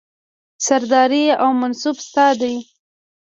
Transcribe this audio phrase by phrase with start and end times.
[0.65, 2.55] سرداري او منصب ستا دی